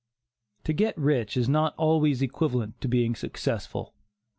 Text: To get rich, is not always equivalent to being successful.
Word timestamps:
To 0.63 0.73
get 0.73 0.97
rich, 0.97 1.37
is 1.37 1.47
not 1.47 1.75
always 1.77 2.23
equivalent 2.23 2.81
to 2.81 2.87
being 2.87 3.13
successful. 3.13 3.93